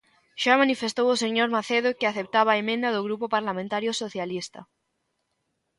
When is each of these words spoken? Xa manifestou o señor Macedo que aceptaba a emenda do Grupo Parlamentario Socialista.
Xa 0.41 0.53
manifestou 0.61 1.07
o 1.09 1.19
señor 1.23 1.47
Macedo 1.55 1.97
que 1.99 2.07
aceptaba 2.11 2.49
a 2.53 2.59
emenda 2.63 2.89
do 2.95 3.05
Grupo 3.07 3.25
Parlamentario 3.35 3.91
Socialista. 4.01 4.59